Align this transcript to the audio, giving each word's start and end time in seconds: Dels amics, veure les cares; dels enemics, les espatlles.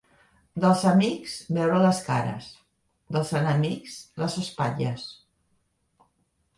Dels 0.61 0.79
amics, 0.91 1.35
veure 1.57 1.83
les 1.83 2.01
cares; 2.09 2.49
dels 3.17 3.35
enemics, 3.43 4.01
les 4.25 4.43
espatlles. 4.47 5.09